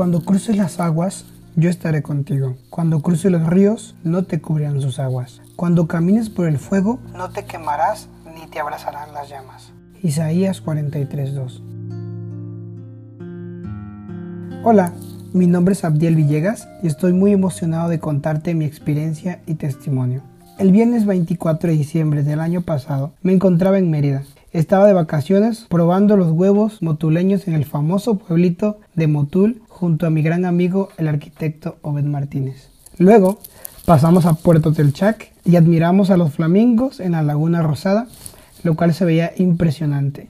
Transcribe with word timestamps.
Cuando 0.00 0.22
cruces 0.22 0.56
las 0.56 0.80
aguas, 0.80 1.26
yo 1.56 1.68
estaré 1.68 2.02
contigo. 2.02 2.56
Cuando 2.70 3.02
cruces 3.02 3.30
los 3.30 3.46
ríos, 3.46 3.94
no 4.02 4.24
te 4.24 4.40
cubrirán 4.40 4.80
sus 4.80 4.98
aguas. 4.98 5.42
Cuando 5.56 5.86
camines 5.88 6.30
por 6.30 6.48
el 6.48 6.56
fuego, 6.56 6.98
no 7.14 7.28
te 7.28 7.44
quemarás 7.44 8.08
ni 8.34 8.46
te 8.46 8.60
abrazarán 8.60 9.12
las 9.12 9.28
llamas. 9.28 9.74
Isaías 10.02 10.64
43:2 10.64 11.60
Hola, 14.64 14.94
mi 15.34 15.46
nombre 15.46 15.74
es 15.74 15.84
Abdiel 15.84 16.16
Villegas 16.16 16.66
y 16.82 16.86
estoy 16.86 17.12
muy 17.12 17.32
emocionado 17.32 17.90
de 17.90 18.00
contarte 18.00 18.54
mi 18.54 18.64
experiencia 18.64 19.42
y 19.44 19.56
testimonio. 19.56 20.22
El 20.58 20.72
viernes 20.72 21.04
24 21.04 21.68
de 21.68 21.76
diciembre 21.76 22.22
del 22.22 22.40
año 22.40 22.62
pasado 22.62 23.12
me 23.20 23.34
encontraba 23.34 23.76
en 23.76 23.90
Mérida. 23.90 24.22
Estaba 24.52 24.86
de 24.86 24.92
vacaciones 24.92 25.66
probando 25.68 26.16
los 26.16 26.32
huevos 26.32 26.82
motuleños 26.82 27.46
en 27.46 27.54
el 27.54 27.64
famoso 27.64 28.16
pueblito 28.16 28.78
de 28.94 29.06
Motul 29.06 29.62
junto 29.68 30.06
a 30.06 30.10
mi 30.10 30.22
gran 30.22 30.44
amigo 30.44 30.88
el 30.98 31.08
arquitecto 31.08 31.76
Obed 31.82 32.04
Martínez. 32.04 32.68
Luego 32.98 33.38
pasamos 33.84 34.26
a 34.26 34.34
Puerto 34.34 34.72
Telchac 34.72 35.32
y 35.44 35.56
admiramos 35.56 36.10
a 36.10 36.16
los 36.16 36.32
flamingos 36.32 37.00
en 37.00 37.12
la 37.12 37.22
Laguna 37.22 37.62
Rosada, 37.62 38.08
lo 38.62 38.74
cual 38.74 38.92
se 38.92 39.04
veía 39.04 39.32
impresionante. 39.36 40.28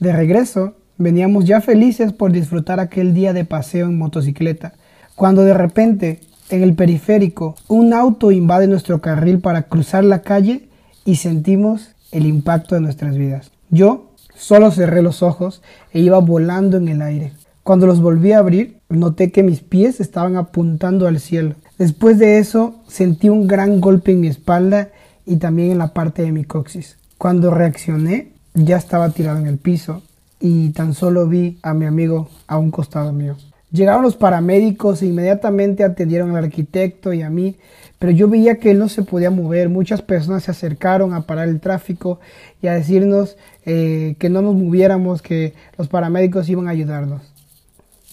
De 0.00 0.12
regreso 0.12 0.74
Veníamos 0.96 1.44
ya 1.44 1.60
felices 1.60 2.12
por 2.12 2.30
disfrutar 2.30 2.78
aquel 2.78 3.14
día 3.14 3.32
de 3.32 3.44
paseo 3.44 3.86
en 3.86 3.98
motocicleta, 3.98 4.74
cuando 5.16 5.42
de 5.42 5.54
repente, 5.54 6.20
en 6.50 6.62
el 6.62 6.74
periférico, 6.74 7.56
un 7.66 7.92
auto 7.92 8.30
invade 8.30 8.68
nuestro 8.68 9.00
carril 9.00 9.40
para 9.40 9.64
cruzar 9.64 10.04
la 10.04 10.22
calle 10.22 10.68
y 11.04 11.16
sentimos 11.16 11.88
el 12.14 12.26
impacto 12.26 12.74
de 12.74 12.80
nuestras 12.80 13.16
vidas. 13.18 13.50
Yo 13.68 14.12
solo 14.34 14.70
cerré 14.70 15.02
los 15.02 15.22
ojos 15.22 15.62
e 15.92 16.00
iba 16.00 16.18
volando 16.18 16.78
en 16.78 16.88
el 16.88 17.02
aire. 17.02 17.32
Cuando 17.62 17.86
los 17.86 18.00
volví 18.00 18.32
a 18.32 18.38
abrir, 18.38 18.78
noté 18.88 19.32
que 19.32 19.42
mis 19.42 19.60
pies 19.60 20.00
estaban 20.00 20.36
apuntando 20.36 21.06
al 21.06 21.18
cielo. 21.18 21.56
Después 21.78 22.18
de 22.18 22.38
eso, 22.38 22.82
sentí 22.86 23.28
un 23.28 23.46
gran 23.46 23.80
golpe 23.80 24.12
en 24.12 24.20
mi 24.20 24.28
espalda 24.28 24.90
y 25.26 25.36
también 25.36 25.72
en 25.72 25.78
la 25.78 25.92
parte 25.92 26.22
de 26.22 26.32
mi 26.32 26.44
coxis. 26.44 26.98
Cuando 27.18 27.50
reaccioné, 27.50 28.32
ya 28.54 28.76
estaba 28.76 29.10
tirado 29.10 29.38
en 29.38 29.46
el 29.46 29.58
piso 29.58 30.02
y 30.40 30.70
tan 30.70 30.94
solo 30.94 31.26
vi 31.26 31.58
a 31.62 31.74
mi 31.74 31.86
amigo 31.86 32.28
a 32.46 32.58
un 32.58 32.70
costado 32.70 33.12
mío. 33.12 33.36
Llegaron 33.74 34.04
los 34.04 34.14
paramédicos 34.14 35.02
e 35.02 35.06
inmediatamente 35.06 35.82
atendieron 35.82 36.36
al 36.36 36.44
arquitecto 36.44 37.12
y 37.12 37.22
a 37.22 37.28
mí, 37.28 37.56
pero 37.98 38.12
yo 38.12 38.28
veía 38.28 38.60
que 38.60 38.70
él 38.70 38.78
no 38.78 38.88
se 38.88 39.02
podía 39.02 39.32
mover. 39.32 39.68
Muchas 39.68 40.00
personas 40.00 40.44
se 40.44 40.52
acercaron 40.52 41.12
a 41.12 41.22
parar 41.22 41.48
el 41.48 41.58
tráfico 41.58 42.20
y 42.62 42.68
a 42.68 42.74
decirnos 42.74 43.36
eh, 43.66 44.14
que 44.20 44.28
no 44.28 44.42
nos 44.42 44.54
moviéramos, 44.54 45.22
que 45.22 45.54
los 45.76 45.88
paramédicos 45.88 46.48
iban 46.48 46.68
a 46.68 46.70
ayudarnos. 46.70 47.22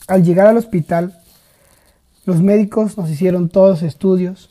Al 0.07 0.23
llegar 0.23 0.47
al 0.47 0.57
hospital, 0.57 1.19
los 2.25 2.41
médicos 2.41 2.97
nos 2.97 3.11
hicieron 3.11 3.47
todos 3.47 3.83
estudios. 3.83 4.49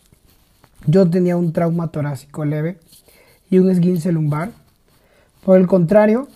Yo 0.86 1.10
tenía 1.10 1.36
un 1.36 1.52
trauma 1.52 1.88
torácico 1.88 2.44
leve 2.44 2.78
y 3.50 3.58
un 3.58 3.68
esguince 3.68 4.12
lumbar. 4.12 4.52
Por 5.44 5.58
el 5.58 5.66
contrario, 5.66 6.28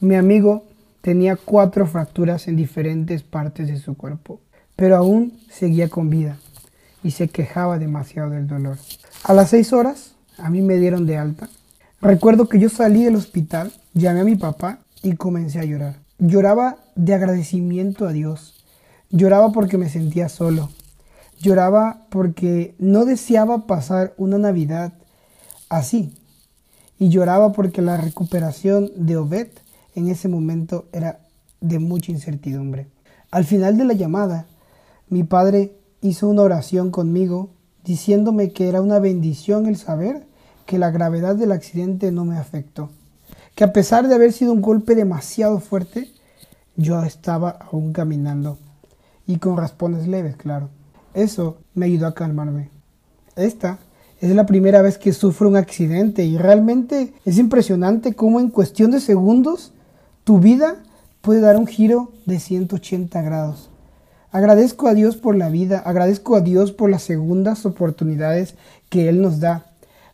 mi 0.00 0.16
amigo 0.16 0.64
tenía 1.02 1.36
cuatro 1.36 1.86
fracturas 1.86 2.48
en 2.48 2.56
diferentes 2.56 3.22
partes 3.22 3.68
de 3.68 3.78
su 3.78 3.94
cuerpo, 3.96 4.40
pero 4.76 4.96
aún 4.96 5.38
seguía 5.50 5.88
con 5.88 6.08
vida 6.08 6.38
y 7.04 7.10
se 7.10 7.28
quejaba 7.28 7.78
demasiado 7.78 8.30
del 8.30 8.46
dolor. 8.46 8.78
A 9.24 9.34
las 9.34 9.50
seis 9.50 9.72
horas, 9.72 10.14
a 10.38 10.48
mí 10.48 10.62
me 10.62 10.76
dieron 10.76 11.04
de 11.04 11.18
alta. 11.18 11.48
Recuerdo 12.00 12.48
que 12.48 12.58
yo 12.58 12.68
salí 12.68 13.04
del 13.04 13.16
hospital, 13.16 13.72
llamé 13.92 14.20
a 14.20 14.24
mi 14.24 14.36
papá 14.36 14.78
y 15.02 15.16
comencé 15.16 15.58
a 15.60 15.64
llorar. 15.64 15.96
Lloraba 16.18 16.78
de 16.94 17.14
agradecimiento 17.14 18.06
a 18.06 18.12
Dios. 18.12 18.54
Lloraba 19.10 19.52
porque 19.52 19.78
me 19.78 19.88
sentía 19.88 20.28
solo. 20.28 20.70
Lloraba 21.40 22.06
porque 22.10 22.74
no 22.78 23.04
deseaba 23.04 23.66
pasar 23.66 24.14
una 24.16 24.38
Navidad 24.38 24.92
así. 25.68 26.14
Y 26.98 27.08
lloraba 27.08 27.52
porque 27.52 27.82
la 27.82 27.96
recuperación 27.96 28.90
de 28.94 29.16
Obed 29.16 29.48
en 29.94 30.08
ese 30.08 30.28
momento 30.28 30.86
era 30.92 31.20
de 31.60 31.78
mucha 31.78 32.12
incertidumbre. 32.12 32.88
Al 33.30 33.44
final 33.44 33.76
de 33.78 33.84
la 33.84 33.94
llamada, 33.94 34.46
mi 35.08 35.24
padre 35.24 35.76
hizo 36.00 36.28
una 36.28 36.42
oración 36.42 36.90
conmigo 36.90 37.50
diciéndome 37.84 38.52
que 38.52 38.68
era 38.68 38.80
una 38.80 38.98
bendición 38.98 39.66
el 39.66 39.76
saber 39.76 40.26
que 40.66 40.78
la 40.78 40.90
gravedad 40.90 41.36
del 41.36 41.52
accidente 41.52 42.12
no 42.12 42.24
me 42.24 42.36
afectó, 42.36 42.90
que 43.54 43.64
a 43.64 43.72
pesar 43.72 44.08
de 44.08 44.14
haber 44.14 44.32
sido 44.32 44.52
un 44.52 44.62
golpe 44.62 44.94
demasiado 44.94 45.60
fuerte, 45.60 46.10
yo 46.76 47.02
estaba 47.02 47.50
aún 47.50 47.92
caminando 47.92 48.58
y 49.26 49.38
con 49.38 49.56
raspones 49.56 50.06
leves, 50.08 50.36
claro. 50.36 50.70
Eso 51.14 51.58
me 51.74 51.86
ayudó 51.86 52.06
a 52.06 52.14
calmarme. 52.14 52.70
Esta 53.36 53.78
es 54.20 54.34
la 54.34 54.46
primera 54.46 54.82
vez 54.82 54.98
que 54.98 55.12
sufro 55.12 55.48
un 55.48 55.56
accidente 55.56 56.24
y 56.24 56.38
realmente 56.38 57.12
es 57.24 57.38
impresionante 57.38 58.14
cómo 58.14 58.40
en 58.40 58.48
cuestión 58.48 58.90
de 58.90 59.00
segundos 59.00 59.72
tu 60.24 60.38
vida 60.38 60.76
puede 61.20 61.40
dar 61.40 61.56
un 61.56 61.66
giro 61.66 62.12
de 62.26 62.38
180 62.38 63.22
grados. 63.22 63.70
Agradezco 64.30 64.88
a 64.88 64.94
Dios 64.94 65.16
por 65.16 65.36
la 65.36 65.48
vida, 65.50 65.78
agradezco 65.78 66.36
a 66.36 66.40
Dios 66.40 66.72
por 66.72 66.90
las 66.90 67.02
segundas 67.02 67.66
oportunidades 67.66 68.54
que 68.88 69.08
Él 69.08 69.20
nos 69.20 69.40
da. 69.40 69.66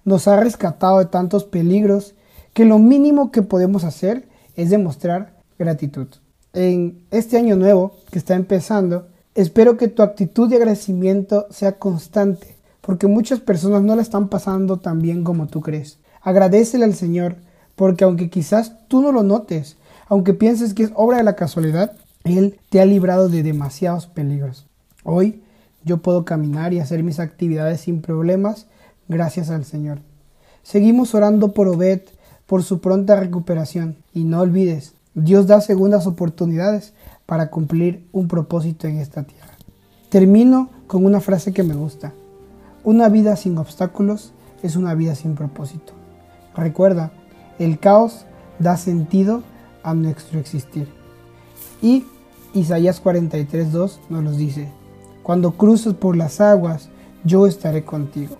Nos 0.04 0.26
ha 0.26 0.36
rescatado 0.36 0.98
de 0.98 1.06
tantos 1.06 1.44
peligros 1.44 2.14
que 2.52 2.64
lo 2.64 2.78
mínimo 2.78 3.30
que 3.30 3.42
podemos 3.42 3.84
hacer 3.84 4.28
es 4.56 4.70
demostrar 4.70 5.34
gratitud. 5.58 6.08
En 6.52 7.04
este 7.10 7.36
año 7.36 7.54
nuevo 7.54 7.94
que 8.10 8.18
está 8.18 8.34
empezando, 8.34 9.06
espero 9.34 9.76
que 9.76 9.88
tu 9.88 10.02
actitud 10.02 10.48
de 10.48 10.56
agradecimiento 10.56 11.46
sea 11.50 11.78
constante, 11.78 12.56
porque 12.80 13.06
muchas 13.06 13.38
personas 13.38 13.82
no 13.82 13.94
la 13.94 14.02
están 14.02 14.28
pasando 14.28 14.78
tan 14.78 15.00
bien 15.00 15.22
como 15.22 15.46
tú 15.46 15.60
crees. 15.60 15.98
Agradecele 16.22 16.84
al 16.84 16.94
Señor, 16.94 17.36
porque 17.76 18.02
aunque 18.02 18.30
quizás 18.30 18.72
tú 18.88 19.00
no 19.00 19.12
lo 19.12 19.22
notes, 19.22 19.76
aunque 20.08 20.34
pienses 20.34 20.74
que 20.74 20.84
es 20.84 20.92
obra 20.94 21.18
de 21.18 21.24
la 21.24 21.36
casualidad, 21.36 21.92
Él 22.24 22.58
te 22.70 22.80
ha 22.80 22.86
librado 22.86 23.28
de 23.28 23.42
demasiados 23.42 24.06
peligros. 24.06 24.66
Hoy 25.04 25.42
yo 25.84 25.98
puedo 25.98 26.24
caminar 26.24 26.72
y 26.72 26.80
hacer 26.80 27.02
mis 27.02 27.20
actividades 27.20 27.82
sin 27.82 28.02
problemas 28.02 28.66
gracias 29.08 29.50
al 29.50 29.64
Señor. 29.64 30.00
Seguimos 30.62 31.14
orando 31.14 31.52
por 31.52 31.68
Obed, 31.68 32.00
por 32.46 32.62
su 32.62 32.80
pronta 32.80 33.16
recuperación. 33.16 33.96
Y 34.12 34.24
no 34.24 34.40
olvides, 34.40 34.94
Dios 35.14 35.46
da 35.46 35.60
segundas 35.60 36.06
oportunidades 36.06 36.94
para 37.26 37.50
cumplir 37.50 38.06
un 38.12 38.28
propósito 38.28 38.86
en 38.86 38.98
esta 38.98 39.22
tierra. 39.22 39.54
Termino 40.08 40.70
con 40.86 41.04
una 41.04 41.20
frase 41.20 41.52
que 41.52 41.62
me 41.62 41.74
gusta. 41.74 42.12
Una 42.84 43.08
vida 43.08 43.36
sin 43.36 43.58
obstáculos 43.58 44.32
es 44.62 44.76
una 44.76 44.94
vida 44.94 45.14
sin 45.14 45.34
propósito. 45.34 45.92
Recuerda, 46.56 47.12
el 47.58 47.78
caos 47.78 48.24
da 48.58 48.76
sentido 48.76 49.42
a 49.82 49.94
nuestro 49.94 50.38
existir. 50.38 50.88
Y 51.80 52.04
Isaías 52.54 53.02
43.2 53.02 53.98
nos 54.08 54.24
los 54.24 54.36
dice, 54.36 54.70
cuando 55.22 55.52
cruces 55.52 55.94
por 55.94 56.16
las 56.16 56.40
aguas, 56.40 56.88
yo 57.24 57.46
estaré 57.46 57.84
contigo. 57.84 58.36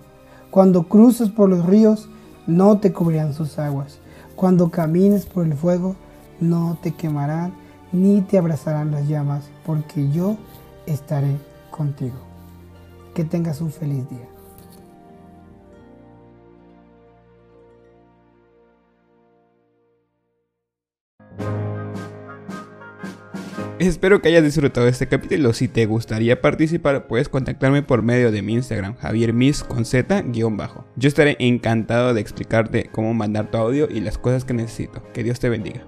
Cuando 0.51 0.83
cruces 0.83 1.29
por 1.29 1.49
los 1.49 1.65
ríos, 1.65 2.09
no 2.47 2.79
te 2.79 2.91
cubrirán 2.91 3.33
sus 3.33 3.59
aguas. 3.59 3.99
Cuando 4.35 4.71
camines 4.71 5.25
por 5.25 5.45
el 5.45 5.53
fuego, 5.53 5.95
no 6.39 6.77
te 6.81 6.93
quemarán 6.93 7.53
ni 7.91 8.21
te 8.21 8.37
abrazarán 8.37 8.91
las 8.91 9.07
llamas, 9.07 9.49
porque 9.65 10.09
yo 10.11 10.37
estaré 10.85 11.37
contigo. 11.71 12.17
Que 13.13 13.23
tengas 13.23 13.61
un 13.61 13.71
feliz 13.71 14.09
día. 14.09 14.27
Espero 23.79 24.21
que 24.21 24.27
hayas 24.27 24.43
disfrutado 24.43 24.89
este 24.89 25.07
capítulo. 25.07 25.53
Si 25.53 25.69
te 25.69 25.85
gustaría 25.85 26.41
participar, 26.41 27.07
puedes 27.07 27.29
contactarme 27.29 27.81
por 27.81 28.03
medio 28.03 28.29
de 28.29 28.41
mi 28.41 28.55
Instagram, 28.55 28.97
javiermis 28.97 29.63
con 29.63 29.85
z 29.85 30.25
bajo. 30.51 30.85
Yo 30.97 31.07
estaré 31.07 31.37
encantado 31.39 32.13
de 32.13 32.19
explicarte 32.19 32.89
cómo 32.91 33.13
mandar 33.13 33.49
tu 33.49 33.57
audio 33.57 33.87
y 33.89 34.01
las 34.01 34.17
cosas 34.17 34.43
que 34.43 34.53
necesito. 34.53 35.01
Que 35.13 35.23
Dios 35.23 35.39
te 35.39 35.47
bendiga. 35.47 35.85